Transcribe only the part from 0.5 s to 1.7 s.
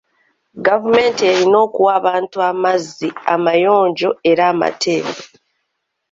Gavumenti erina